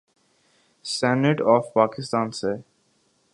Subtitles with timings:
[0.85, 2.51] Senate of Pakistan سے۔